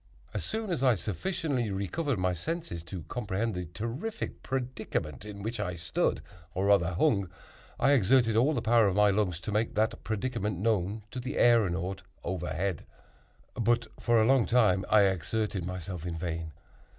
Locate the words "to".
2.85-3.03, 9.41-9.51, 11.11-11.19